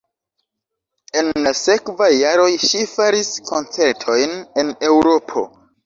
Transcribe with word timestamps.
En 1.21 1.29
la 1.47 1.51
sekvaj 1.59 2.09
jaroj 2.15 2.49
ŝi 2.65 2.83
faris 2.95 3.33
koncertojn 3.53 4.39
en 4.65 4.77
Eŭropo. 4.93 5.51